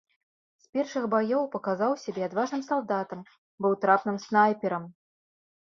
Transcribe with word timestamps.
З 0.63 0.77
першых 0.77 1.03
баёў 1.13 1.43
паказаў 1.57 1.93
сябе 2.05 2.21
адважным 2.29 2.63
салдатам, 2.71 3.19
быў 3.67 3.79
трапным 3.85 4.17
снайперам. 4.25 4.83